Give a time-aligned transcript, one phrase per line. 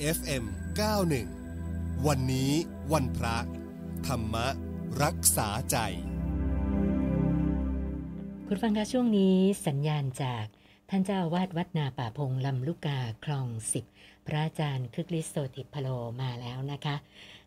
[0.00, 0.44] FM
[1.24, 2.50] 91 วันนี้
[2.92, 3.36] วันพระ
[4.06, 4.36] ธรรม
[5.02, 5.76] รักษาใจ
[8.46, 9.36] คุณฟังคะช่วงนี้
[9.66, 10.44] สัญญาณจาก
[10.90, 13.84] ท่านเจ้าอาวาสวัดนาป่าพงลำลูกกาคลองสิบ
[14.26, 15.88] พระอาจารย์คึกฤทธิ์โสติพโล
[16.20, 16.96] มาแล้วนะคะ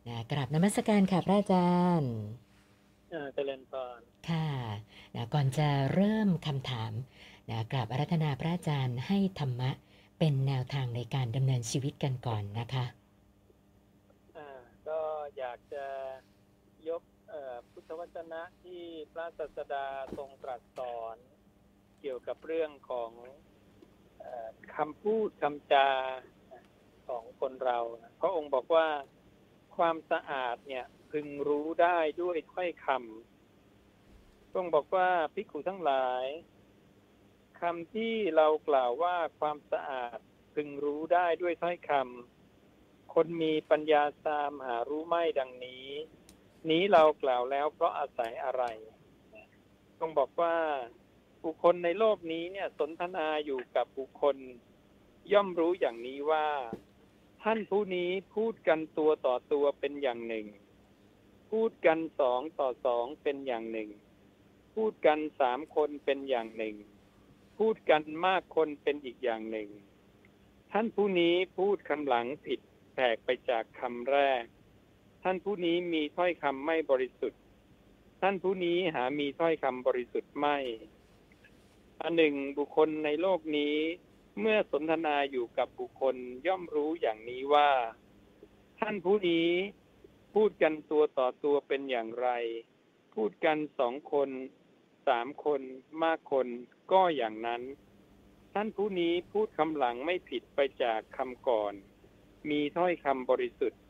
[0.08, 2.14] นะกราบนมัสการค่ะพระอาจารย์
[3.14, 4.48] อ่าเจริญพรค่ะ
[5.16, 6.92] นะก่อนจะเริ่มคำถาม
[7.50, 9.72] นะกราบอารัธนาพระอาจารย์ให้ธรรมะ
[10.18, 12.86] เป็นแนวทางในการดำเนินชีวิตกันก่อนนะคะ
[14.38, 14.50] อ่า
[14.88, 15.00] ก็
[15.38, 15.86] อยากจะ
[16.90, 17.02] ยก
[17.72, 18.84] พุทธวจนะที่
[19.14, 19.86] พระศาสดา
[20.18, 21.16] ทรงตรัสสอน
[22.02, 23.12] เกี่ยวกับเรื่องของ
[24.24, 24.26] อ
[24.76, 25.90] คำพูดคำจา
[27.08, 27.80] ของคนเรา
[28.22, 28.88] พระองค์บอกว่า
[29.78, 36.26] ความสะอาดเนี่ยพึงรู้ได้ด้วยถ้อยคำพระองค์บอกว่าภิกขุทั้งหลาย
[37.62, 40.18] คำที่เรากล่าวว่าความสะอาด
[40.54, 45.88] พึงรู้ได้ด้วยถ้อยคำคนมีปัญญาตามหารู้ไม่ดังนี้
[46.70, 48.64] นี้เรากล่าวแล้วเพราะอาศัยอะไร
[50.00, 50.56] ต้องบอกว่า
[51.44, 54.38] บุคคลในโลกนี้เนี่ยสนทนาอยู่กับบุคคล
[55.34, 56.48] ย่อมรู้อย่างนี้ว่า
[57.44, 60.48] ท่านผู้นี้พูดกันตัวต่อตัวเป็นอย่างหนึ่ง
[61.52, 63.90] พูดกันสองต่อสองเป็นอย่างหนึ่ง
[64.76, 66.76] พูดกันสามคนเป็นอย่างหนึ่ง
[67.58, 69.70] พูดกันมากคนเป็นอีกอย่างหนึ่ง
[70.72, 72.60] ท่านผู้นี้พูดคำหลังผิด
[72.94, 74.44] แผกไปจากคำแรก
[75.24, 77.42] ท่านผู้นี้มีถ้อยคำไม่บริสุทธิ์
[78.22, 80.58] ท่านผู้นี้หามีถ้อยคำบริสุทธิ์ไม่
[82.02, 83.76] อันหนึ่งบุคคลในโลกนี้
[84.40, 86.16] เมื่อสนทนาอยู่กับบุคคล
[86.48, 87.72] ย่อมรู้อย่างนี้ว่า
[88.80, 89.50] ท่านผู้นี้
[90.34, 92.30] พูดกันตัวต่อตัวเป็นอย่างไร
[93.14, 94.30] พูดกันสองคน
[95.08, 95.62] สามคน
[96.04, 96.48] มากคน
[96.92, 97.62] ก็อย่างนั้น
[98.54, 101.74] ท่านผู้นี้พูดคำหลังไม่ผิดไปจากคำก่อน
[102.50, 103.82] มีถ้อยคำบริสุทธิ์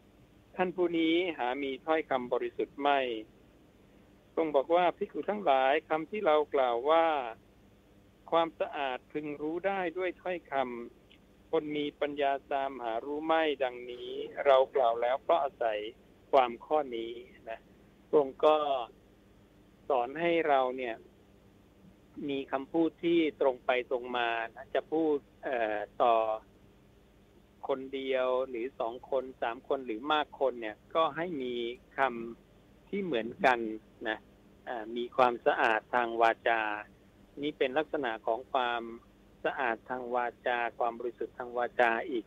[0.56, 3.00] ท่านผู้นี้หามีถ้อยคำบริสุทธิ์ไม่
[4.36, 7.08] ทรงบอกว่าพิกุทั้งหลายคำที่เรากล่าวว่า
[8.32, 14.12] ความสะอาดพึงรู้ได้ด้วยถ้อยคำคนมีปัญญาตามหารู้ไม่ดังนี้
[14.46, 15.80] เรากล่าวแล้วเพราะอาศัย
[16.32, 17.14] ความข้อนี้
[17.50, 17.60] นะ
[18.14, 18.58] ทรงก็
[19.90, 20.96] สอนให้เราเนี่ย
[22.30, 26.16] มีคำพูดที่ตรงไปตรงมานะจะพูดเอ่อต่อ
[27.68, 31.54] คนเดียวหรือสองคนสามคนหรือมากคนเนี่ย ก็ให้มี
[31.98, 33.60] คำที่เหมือนกัน
[34.10, 34.20] นะ
[34.98, 36.62] มีความสะอาดทางวาจา
[37.42, 38.82] นี่เป็นลักษณะของความ
[39.46, 42.26] สะอาดทางวาจา ความบริสุทธิ์ทางวาจาอีก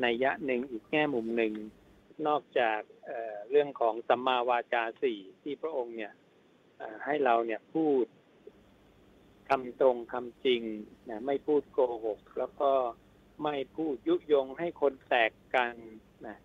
[0.00, 1.52] ในยะหนึ่งอีกแง่มุมหนึ่ง
[2.26, 6.12] นอกจากเเรื่องของสัมมาวาจาสี่ที่พระองค์เนี่ย
[7.04, 8.04] ให้เราเนี่ยพูด
[9.48, 10.62] คำตรงคำจริง
[11.10, 12.70] นะไม่พูดโกหก แล้วก็
[13.44, 15.74] ไม่พูดยุยงให้คนแตกกัน
[16.26, 16.36] นะ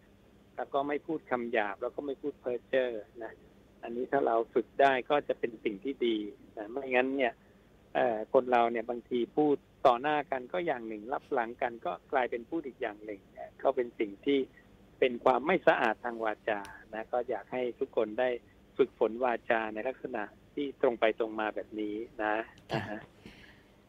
[0.56, 2.90] แล้วก็ไม่พูดคำหยาบ แล้วก็ไม่พูดเพ้อเจ้อ
[3.24, 3.34] นะ
[3.84, 6.18] อันนี้ถ้าเราฝึกได้ก็จะเป็นสิ่งที่ดี
[6.57, 7.34] นะไม่งั้นเนี่ย
[8.34, 9.56] คนเราเนี่ยบางทีพูด
[9.88, 14.40] ต่อหน้ากันก็อย่างหนึ่ง รับหลังกันก็กลายเป็นพูดอีกอย่างหนึ่งเนี่ยก็เป็นสิ่งที่
[15.00, 16.59] เป็นความไม่สะอาดทางวาจา
[16.94, 18.29] นะ ก็อยากให้ทุกคนได้
[18.78, 22.36] ฝึกฝนวาจาในลักษณะที่ตรงไปตรงมาแบบนี้นะ
[22.72, 23.00] นะฮะ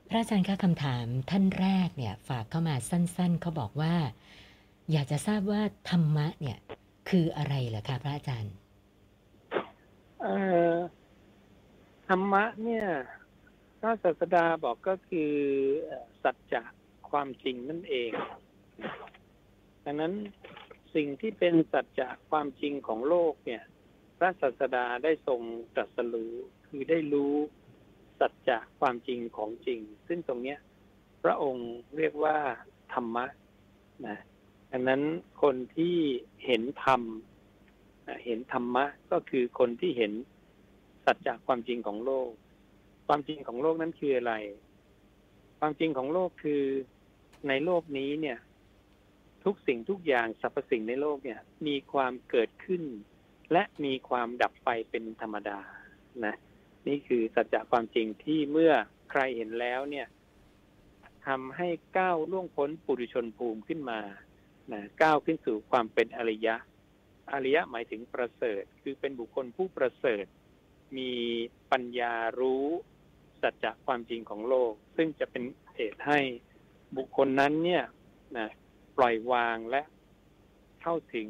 [0.09, 3.95] พระอาจารย์คะคำถามท่านแรกเนี่ย ฝากเข้ามาสั้น ๆเขาบอกว่า
[4.93, 6.59] อยากจะทราบว่าธรรมะเนี่ย
[7.09, 8.55] คืออะไรเหรอคะพระอาจารย์
[10.21, 10.37] เอ่
[10.73, 10.75] อ
[12.09, 12.87] ธรรมะเนี่ย
[13.81, 15.33] พระศาสดาบอกก็คือ
[15.85, 16.63] เอ่อสัจจะ
[17.11, 18.11] ความจริงนั่นเอง
[19.85, 20.13] ดังนั้น
[20.95, 23.63] สิ่งที่เป็นสัจจะความจริงของโลกเนี่ย
[24.19, 25.41] พระศาสดาได้ทรง
[25.75, 26.33] ตรัสรู้
[26.67, 27.35] คือได้รู้
[28.21, 30.59] สัจจะความจริงของจริง ซึ่งตรงเนี้ย
[31.25, 32.37] พระองค์เรียกว่า
[32.93, 33.27] ธรรมะ
[34.07, 34.19] นะ
[34.71, 35.03] ดังนั้น
[35.43, 35.97] คนที่
[36.47, 37.03] เห็นธรรม
[38.09, 40.13] นะเห็นธรรมะก็คือคนที่เห็น
[41.05, 42.31] สัจจะความจริงของโลก
[43.07, 44.35] ความจริงของโลกนั้นคืออะไร
[45.59, 46.63] ความจริงของโลกคือ
[47.49, 48.39] ในโลกนี้เนี่ย
[49.45, 52.83] ทุกสิ่งทุกอย่างสรรพสิ่งในโลกเนี่ย มีความเกิดขึ้น
[53.53, 55.59] และมีความดับไปเป็นธรรมดา
[56.25, 56.35] นะ
[56.89, 58.73] นี่คือสัจจะความจริงที่เมื่อ
[59.11, 60.07] ใครเห็นแล้วเนี่ย
[61.27, 64.01] ทำให้ก้าวล่วงพ้นปุถุชนภูมิขึ้นมา
[64.73, 66.57] นะก้าวขึ้นสู่ความเป็นอริยะ
[67.33, 70.27] อริยะหมายถึงประเสริฐ คือเป็นบุคคลผู้ประเสริฐ
[70.99, 71.13] มี
[71.73, 72.67] ปัญญารู้
[73.43, 75.43] สัจจะความจริงของโลก ซึ่งจะเป็น
[75.75, 76.21] เหตุให้
[76.97, 77.85] บุคคลนั้นเนี่ย
[78.37, 78.49] นะ
[78.97, 79.83] ปล่อยวางและ
[80.83, 81.29] เข้าถึง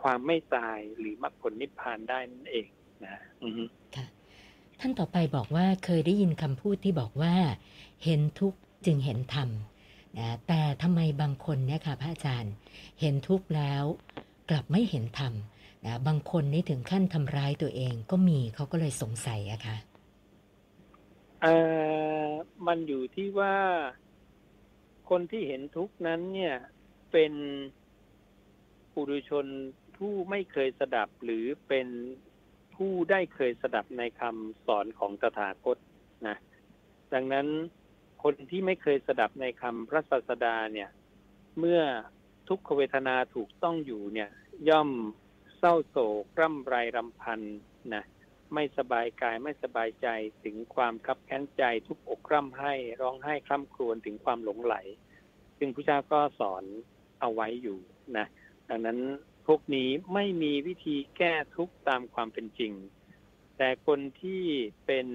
[0.00, 2.66] ความไม่ตายหรือมรรคผลนิพพานได้นั่นเอง
[3.04, 3.64] นะอือฮึ
[3.96, 4.06] ค่ะ
[4.80, 7.34] ท่านต่อไปบอกว่าเคยได้ยินคำพูดที่บอกว่า
[8.04, 9.48] เห็นทุกข์จึงเห็นธรรม
[10.18, 12.54] นะแต่ทำไมบางคนเนี่ยค่ะพระอาจารย์
[13.00, 13.84] เห็นทุกข์แล้ว
[14.50, 15.32] กลับไม่เห็นธรรม
[15.84, 19.76] นะบางคนนี่ถึงขั้นทำร้ายตัวเองก็มีเขาก็เลยสงสัยอะค่ะ
[21.42, 21.56] เอ่
[22.26, 22.28] อ
[22.66, 23.56] มันอยู่ที่ว่า
[25.10, 26.56] คนที่เห็นทุกข์นั้นเนี่ย
[27.12, 27.32] เป็น
[28.98, 29.46] ปุถุชน
[29.96, 31.88] ผู้ไม่เคยสดับหรือเป็น
[32.74, 35.76] ผู้ได้เคยสดับในคำสอนของตถาคต
[36.26, 36.36] นะ
[37.14, 37.46] ดังนั้น
[38.22, 40.90] คนที่ไม่เคยสดับในคำพระศาสดาเนี่ย
[41.58, 41.82] เมื่อ
[42.48, 44.30] ทุกขเวทนาถูกต้องอยู่เนี่ย
[44.68, 44.90] ย่อม
[45.58, 45.96] เศร้าโศ
[46.36, 47.40] กร่ำไรรำพัน
[47.94, 48.04] นะ
[48.54, 50.08] ไม่สบายกายไม่สบายใจ
[50.44, 54.74] ถึงความคับแค้นใจทุกอกร่ำไห้ร้องไห้คร่ำครวญถึงความหลงไหล
[55.58, 56.64] ซึ่งพระเจ้าก็สอน
[57.20, 57.78] เอาไว้อยู่
[58.18, 58.26] นะ
[58.68, 58.98] ดังนั้น
[59.46, 62.72] พวกนี้ไม่มีวิธีแก้ทุกตามความเป็นจริง
[63.56, 64.42] แต่คนที่
[64.86, 65.06] เป็น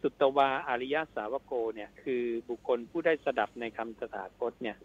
[0.00, 4.76] สุตวาอริยสาวโกเนี่ย คือบุคคลผู้ได้สดับในคำสถาคตเนี่ย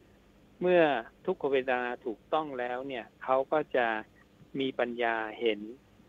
[0.62, 0.84] เมื่อ
[1.26, 3.88] ทุกขเวทนาถูกต้องแล้วเนี่ยเขาก็จะ
[4.60, 5.60] มีปัญญาเห็น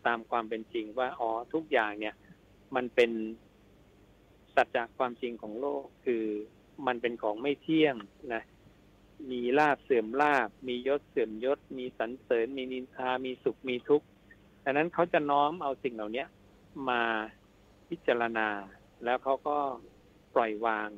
[0.07, 2.15] ตามความเป็นจริงว่าอ๋อทุกอย่างเนี่ย
[2.75, 3.11] มันเป็น
[4.55, 6.23] สัจจะความจริงของโลกคือ
[6.87, 7.95] มันเป็นของไม่เที่ยง
[8.33, 8.43] นะ
[9.31, 14.05] มีลาบเสื่อมลาบ มียศเสื่อมยศ มีสรรเสริญ มีนินทา มีสุข มีทุกข์
[14.63, 16.25] ดังนั้นเขาจะน้อมเอาสิ่งเหล่านี้
[16.89, 17.01] มา
[17.89, 18.47] พิจารณา
[19.03, 19.57] แล้วเขาก็
[20.35, 20.89] ปล่อยวาง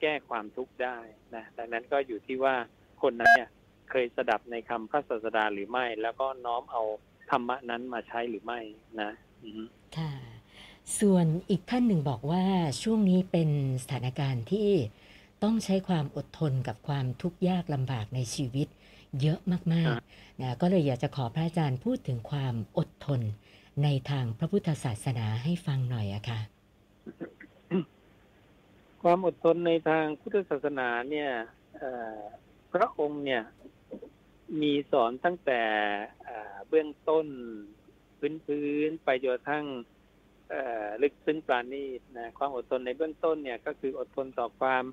[0.00, 0.98] แก้ความทุกข์ได้
[1.34, 2.54] นะดังนั้นก็อยู่ที่ว่า
[3.02, 3.50] คนนั้นเนี่ย
[3.90, 6.82] เคยสดับในคำพระศาสดาหรือไม่ แล้วก็น้อมเอา
[7.30, 8.60] ธรรมะนั้นมาใช้หรือไม่
[9.00, 9.10] นะ
[9.96, 10.12] ค่ะ
[11.00, 12.44] ส่วนอีกท่านหนึ่งบอกว่า
[12.82, 13.50] ช่วงนี้เป็น
[13.82, 14.68] สถานการณ์ที่
[15.42, 18.68] ต้องใช้ความอดทนกับความทุกข์ยากลำบากในชีวิต
[19.20, 19.38] เยอะ
[19.74, 23.20] มากๆนะก็เลยอยากจะขอพระอาจารย์พูดถึงความอดทน
[23.84, 26.40] ในทางพระพุทธศาสนาให้ฟังหน่อยอะค่ะ
[29.02, 31.30] ความอดทนในทางพุทธศาสนาเนี่ย
[31.76, 32.18] เอ่อ
[32.72, 33.42] พระองค์เนี่ย
[34.62, 35.62] มีสอนตั้งแต่
[36.24, 37.26] เอ่อเบื้องต้น
[38.46, 39.64] พื้นๆไปจนกระทั่ง
[40.50, 44.84] เอ่อลึกซึ้งปราณีตนะความอดทนในเบื้องต้นเนี่ยก็คืออดทนต่อความ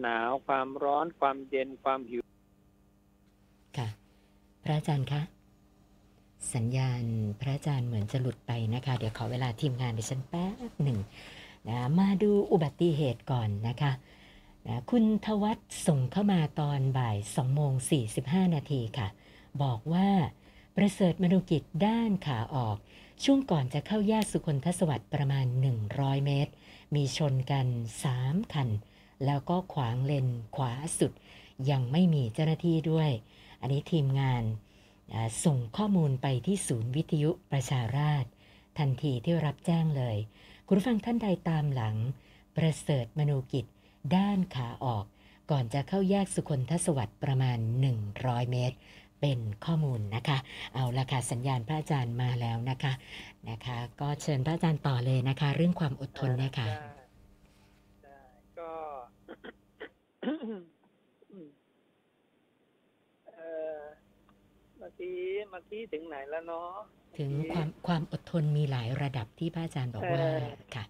[0.00, 2.22] หนาวความร้อนความเย็นความหิว
[3.76, 3.88] ค่ะ
[4.62, 5.22] พระอาจารย์คะ
[6.54, 7.02] สัญญาณ
[7.40, 10.98] พระอาจารย์เหมือนจะหลุดไปนะคะ เดี๋ยวขอเวลาทีมงานดิฉันแป๊บหนึ่ง
[11.68, 13.92] นะมาดูอุบัติเหตุก่อนนะคะ
[14.66, 17.72] นะคุณทวัตส่งเข้ามาตอนบ่าย2โมง
[18.12, 19.08] 45 นาทีค่ะ
[19.62, 20.08] บอกว่า
[20.76, 22.76] ประเสริฐมนุกิจด้านขาออก
[23.24, 25.46] ช่วงก่อนจะเข้าแยกสุคนทศวรรษประมาณ
[25.86, 26.52] 100 เมตร
[26.94, 27.66] มีชนกัน
[28.10, 28.68] 3 คัน
[29.26, 30.26] แล้วก็ขวางเลน
[30.56, 31.12] ขวาสุด
[31.70, 33.10] ยังไม่มีเจ้าหน้าที่ด้วย
[33.60, 34.44] อันนี้ทีมงาน
[35.44, 38.30] ส่งข้อมูลไปที่ศูนย์วิทยุประชาราษฎร์
[38.78, 40.16] ทันทีที่รับแจ้งเลย
[40.66, 41.96] คุณฟังท่านใดตามหลัง
[42.56, 43.64] ประเสริฐมนูกิจ
[44.16, 45.04] ด้านขาออก
[45.50, 47.58] ก่อนจะเข้าแยกสุคนทศวรรษประมาณ
[48.04, 48.76] 100 เมตร
[49.20, 50.38] เป็นข้อมูลนะคะ
[50.74, 52.92] เอาละค่ะสัญญาณพระอาจารย์มาแล้วนะคะ
[53.50, 56.80] นะคะ ก็เชิญพระอาจารย์ต่อเลยนะคะ เรื่องความอดทนนะคะ ได้
[58.02, 58.20] ได้
[58.58, 58.72] ก็
[63.28, 63.48] เอ่
[63.78, 63.80] อ
[64.78, 66.70] เมื่อ กี้เมื่อกี้ถึงไหนแล้วเนาะ
[67.18, 70.44] ถึงความความอดทนมีหลายระดับที่พระอาจารย์บอกว่าเออ
[70.74, 70.84] ค่ะ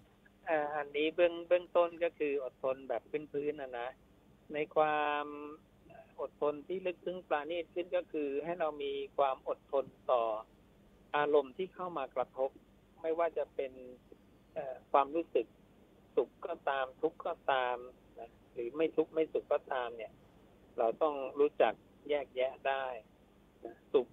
[0.45, 3.89] เอ่ออันนี้เบื้องเบื้องต้นก็คืออดทนแบบพื้นๆนะนะ
[4.53, 5.25] ในความ
[6.21, 10.23] อดทนที่ลึกซึ้งปราณีตขึ้นก็คือ ให้เรามีความอดทนต่อ
[11.17, 12.49] อารมณ์ที่เข้ามากระทบ
[13.01, 13.71] ไม่ว่าจะเป็น
[14.53, 15.45] เอ่อความรู้สึก
[16.15, 17.77] สุขก็ตามทุกข์ก็ตาม
[18.19, 20.11] นะหรือไม่ทุกข์ไม่สุขก็ตามเนี่ย
[20.77, 21.73] เราต้องรู้จัก
[22.09, 22.85] แยกแยะได้
[23.65, 24.07] นะสุข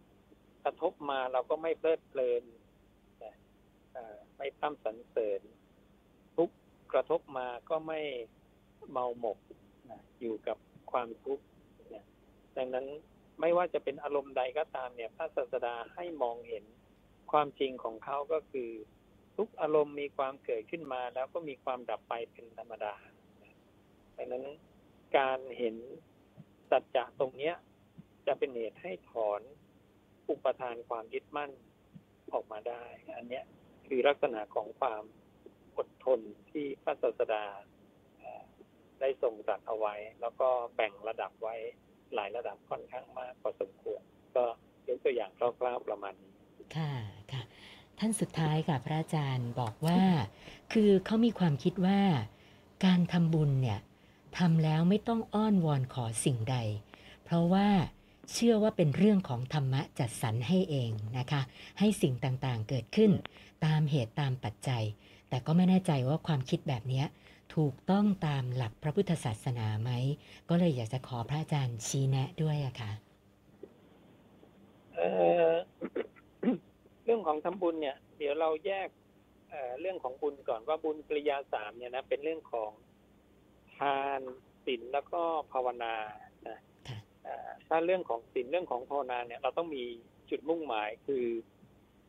[0.64, 2.42] กระทบมาเราก็ไม่เพลิดเพลิน
[4.36, 5.40] ไม่พร่ำสรรเสริญ
[6.36, 6.50] ทุก
[6.92, 8.00] กระทบมาก็ไม่
[8.90, 9.38] เมาหมก
[10.20, 10.58] อยู่กับ
[10.92, 11.44] ความทุกข์
[11.94, 12.04] นะ
[12.56, 12.86] ดังนั้น
[13.40, 16.64] ไม่ว่าจะเป็นอารมณ์ใดก็ตามเนี่ย พระศาสดาให้มองเห็น
[17.32, 18.70] ความจริงของเขาก็คือ
[19.36, 22.94] ทุกอารมณ์มีความเกิดขึ้นมา แล้วก็มีความดับไปเป็นธรรมดา
[24.16, 24.44] ดังนั้น
[25.18, 25.76] การเห็น
[26.70, 27.54] สัจจะตรงเนี้ย
[28.26, 29.40] จะเป็นเหตุให้ถอน
[30.30, 31.50] อุปทานความยึดมั่น
[32.32, 32.84] ออกมาได้
[33.16, 33.44] อันเนี้ย
[33.86, 35.02] คือลักษณะของความ
[35.76, 36.20] อดทน
[36.50, 37.44] ที่พระศาสดา
[39.00, 41.56] ได้ทรงตรัสเอาไว้ แล้วก็แบ่งระดับไว้
[42.14, 44.02] หลายระดับค่อนข้างมากพอสมควร
[44.36, 44.44] ก็
[44.88, 46.32] ยกตัวอย่างคร่าวๆประมาณนี้
[46.76, 46.92] ค่ะ
[47.32, 47.42] ค่ะ
[47.98, 50.00] ท่านสุดท้ายค่ะพระอาจารย์บอกว่า
[50.72, 52.00] คือเขามีความคิดว่า
[52.84, 53.80] การทำบุญเนี่ย
[54.38, 56.56] ทำแล้วไม่ต้องอ้อนวอนขอสิ่งใด
[57.24, 57.68] เพราะว่า
[58.32, 61.40] เชื่อว่าเป็นเรื่องของธรรมะจัดสรรให้เองนะคะ
[61.78, 63.10] ให้สิ่งต่างๆเกิดขึ้น
[63.64, 64.84] ตามเหตุตามปัจจัย
[65.28, 67.06] แต่ก็ไม่แน่ใจว่าความคิดแบบเนี้ย
[67.54, 69.90] ถูกต้องตามหลักพระพุทธศาสนาไหม
[70.48, 72.92] ก็เลยอยากจะขอพระอาจารย์ชี้แนะด้วยอะค่ะ
[74.94, 75.08] เอ่
[75.48, 75.50] อ
[77.04, 78.88] เรื่องของทำบุญเนี่ย เดี๋ยวเราแยก
[79.50, 82.70] เอ่อเรื่องของบุญก่อนว่าบุญกริยาสามเนี่ยนะเป็นเรื่องของ
[83.76, 84.20] ทาน
[84.64, 85.22] ศีลแล้วก็
[85.52, 85.94] ภาวนา
[86.48, 86.69] นะค่ะเอ่อ
[87.68, 89.84] ถ้าเรื่องของศีลเรื่องของภาวนาเนี่ยเราต้องมี
[90.30, 91.24] จุดมุ่งหมายคือ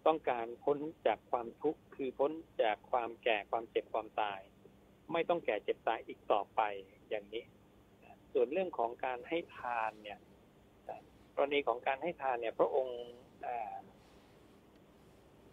[0.08, 0.77] ต้องการพ้น
[1.08, 4.39] จากความทุกข์คือพ้นจากความแก่ความเจ็บความตาย
[5.12, 6.62] ไม่ต้องแก่เจ็บตายอีกต่อไป
[7.10, 7.46] อย่างนี้
[8.34, 10.20] ส่วนเรื่องของการให้ทานเนี่ย
[11.36, 13.00] กรณีของการให้ทานเนี่ย พระองค์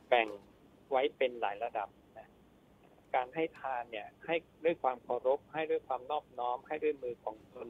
[0.09, 0.29] แบ่ง
[0.91, 1.89] ไว้เป็นหลายระดับ
[2.19, 2.29] นะ
[3.15, 4.35] การให้ทานเนี่ย ให้
[4.65, 7.69] ด้วยความเคารพให้ด้วยความนอบน้อมให้ด้วยมือของตน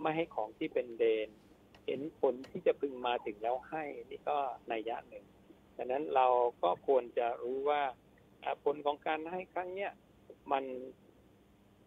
[0.00, 1.28] ไม่ให้ของที่เป็นเดน
[1.86, 4.38] เห็นผลที่จะพึงมาถึงแล้วให้นี่ก็
[4.68, 5.24] ในยะหนึ่ง
[5.76, 6.26] ดังนั้นเรา
[6.62, 7.82] ก็ควรจะรู้ว่า
[8.64, 9.92] ผลของการให้ครั้งเนี้ย
[10.52, 10.64] มัน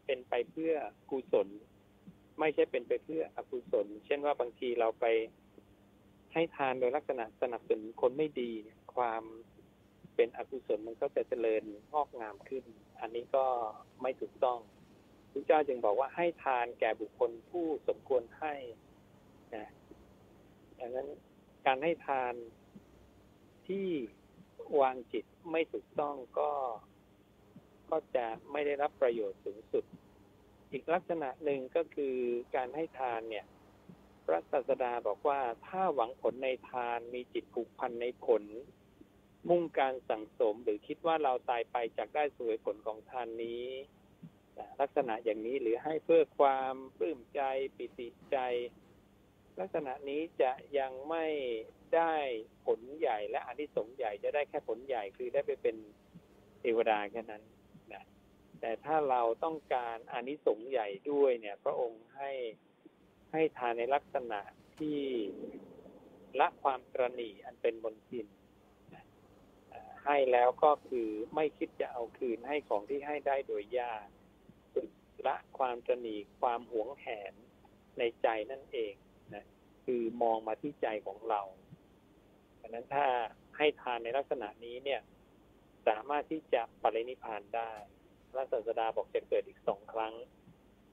[0.05, 0.73] เป็นไปเพื่อ
[1.11, 1.47] กุศล
[2.39, 5.05] ไม่ใช่เป็นไปเพื่ออกุศล เช่นว่าบางทีเราไป
[6.33, 8.51] ให้ทานโดยลักษณะสนับสนุนคนไม่ดี
[8.95, 9.23] ความ
[10.15, 11.63] เป็นอกุศลมันก็จะเจริญ
[11.93, 12.63] งอกงามขึ้น
[13.01, 13.45] อันนี้ก็
[14.01, 14.59] ไม่ถูกต้อง
[15.31, 18.53] พระเจ้าจึงบอกว่าให้ทานแก่บุคคลผู้สมควรให้
[19.55, 19.67] นะ
[20.79, 21.07] ดังนั้น
[21.65, 22.33] การให้ทาน
[23.67, 23.87] ที่
[24.81, 26.51] วางจิตไม่ถูกต้องก็
[27.89, 29.85] ก็จะไม่ได้รับประโยชน์สูงสุด
[30.71, 32.15] อีกลักษณะหนึ่งก็คือ
[32.55, 33.45] การให้ทานเนี่ย
[34.25, 38.43] พระศาสดาบอกว่าถ้าหวังผลในทานมีจิตผูกพันในผล
[39.49, 43.65] มุ่งการสั่งสมหรือคิดว่าเราตายไปจากได้สวยผลของทานนี้
[44.81, 47.41] ลักษณะอย่างนี้หรือให้เพื่อความปลื้มใจ
[47.77, 48.37] ปิติใจ
[49.59, 51.27] ลักษณะนี้จะยังไม่
[51.95, 52.13] ได้
[52.65, 55.75] ผลใหญ่และอนิสงส์ใหญ่จะได้แค่ผลใหญ่คือได้ไปเป็น
[56.59, 57.43] เทวดาแค่นั้น
[57.93, 58.03] นะ
[58.59, 62.31] แต่ถ้าเราต้องการอนิสงส์ใหญ่ด้วยเนี่ย พระองค์ให้
[63.31, 64.41] ให้ทานในลักษณะ
[64.77, 64.99] ที่
[66.39, 68.27] ละความตรณีอันเป็นมนทิน
[68.93, 68.95] น
[70.05, 74.07] ให้แล้วก็คือไม่คิดจะเอาคืนให้ของที่ให้ได้โดยยาก
[75.27, 77.33] ละความตรณีความหวงแหน
[77.97, 78.93] ในใจนั่นเอง
[79.33, 79.45] นะ
[79.85, 81.41] คือมองมาที่ใจของเรา
[82.59, 83.05] ดังนั้นถ้า
[83.57, 85.01] ให้ทานในลักษณะนี้เนี่ย
[85.87, 87.71] สามารถที่จะปรินิพานได้
[88.31, 90.13] พระศาสดาบอกจะเกิดอีกสองครั้ง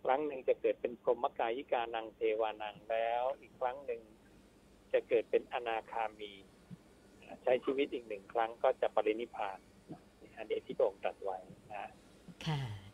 [0.04, 4.00] ครั้งหนึ่งจะเกิดเป็นพรหมกายิกานังเทวานังแล้ว อีกครั้งหนึ่ง
[4.92, 6.32] จะเกิดเป็นอนาคามี
[7.42, 9.58] ใช้ชีวิตอีกหนึ่งครั้งก็จะปรินิพาน
[10.36, 11.38] อันนี้ที่พระองค์ตรัสไว้
[11.72, 11.90] นะ
[12.46, 12.85] ค่ะ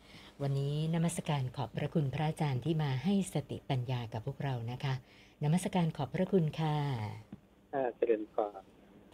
[0.43, 4.95] วันนี้นมัสการขอบพระคุณพระอาจารย์ที่มาให้สติปัญญากับพวกเรานะคะ
[5.43, 6.77] นมัสการขอบพระคุณค่ะ
[7.75, 8.61] อ่าเจริญพร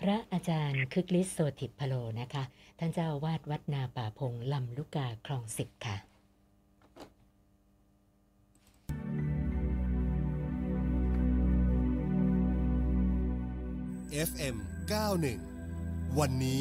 [0.01, 2.43] พระอาจารย์คึกฤทธิ์โสติพโลนะคะ
[2.79, 5.97] ท่านเจ้าอาวาดวัดนาป่าพงลำลูกกาคลองสิบค่ะ
[14.29, 14.57] FM
[15.39, 16.57] 91วันนี้